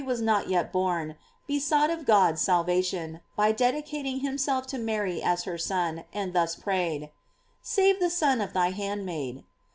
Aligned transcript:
45 0.03 0.71
born, 0.71 1.15
besought 1.45 1.91
of 1.91 2.07
God 2.07 2.39
salvation, 2.39 3.19
by 3.35 3.51
dedicating 3.51 4.21
himself 4.21 4.65
to 4.65 4.79
Mary 4.79 5.21
as 5.21 5.43
her 5.43 5.59
son, 5.59 6.05
and 6.11 6.33
thus 6.33 6.55
prayed; 6.55 7.11
"Save 7.61 7.99
the 7.99 8.09
son 8.09 8.41
of 8.41 8.51
thy 8.53 8.71
handmaid." 8.71 9.43